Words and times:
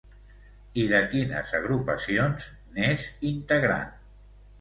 I 0.83 0.85
de 0.91 1.01
quines 1.11 1.51
agrupacions 1.57 2.47
n'és 2.79 3.05
integrant? 3.33 3.93